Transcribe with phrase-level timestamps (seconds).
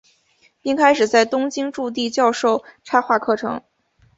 [0.63, 3.61] 并开始在东京筑地教授插画课程。